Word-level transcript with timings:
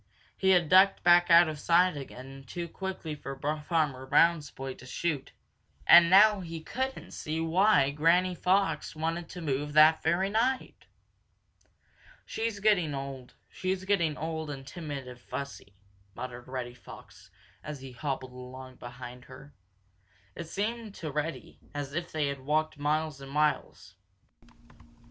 He 0.35 0.49
had 0.49 0.67
ducked 0.67 1.03
back 1.03 1.29
out 1.29 1.47
of 1.47 1.59
sight 1.59 1.95
again 1.95 2.43
too 2.47 2.67
quickly 2.67 3.13
for 3.13 3.35
Farmer 3.61 4.07
Brown's 4.07 4.49
boy 4.49 4.73
to 4.73 4.87
shoot, 4.87 5.31
and 5.85 6.09
now 6.09 6.39
he 6.39 6.59
couldn't 6.59 7.11
see 7.11 7.39
why 7.39 7.85
old 7.85 7.97
Granny 7.97 8.33
Fox 8.33 8.95
wanted 8.95 9.29
to 9.29 9.41
move 9.41 9.73
that 9.73 10.01
very 10.01 10.27
night. 10.31 10.87
"She's 12.25 12.59
getting 12.59 12.95
old. 12.95 13.35
She's 13.47 13.85
getting 13.85 14.17
old 14.17 14.49
and 14.49 14.65
timid 14.65 15.07
and 15.07 15.19
fussy," 15.19 15.75
muttered 16.15 16.47
Reddy 16.47 16.73
Fox, 16.73 17.29
as 17.63 17.81
he 17.81 17.91
hobbled 17.91 18.31
along 18.33 18.77
behind 18.77 19.25
her. 19.25 19.53
It 20.33 20.47
seemed 20.47 20.95
to 20.95 21.11
Reddy 21.11 21.59
as 21.75 21.93
if 21.93 22.11
they 22.11 22.25
had 22.29 22.39
walked 22.39 22.79
miles 22.79 23.21
and 23.21 23.29
miles. 23.31 23.93